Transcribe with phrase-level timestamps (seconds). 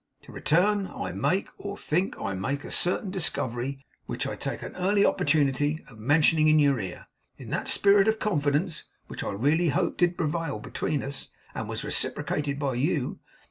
[0.23, 0.87] To return.
[0.87, 5.85] I make, or think I make, a certain discovery which I take an early opportunity
[5.87, 7.05] of mentioning in your ear,
[7.37, 11.83] in that spirit of confidence which I really hoped did prevail between us, and was
[11.83, 13.19] reciprocated by you.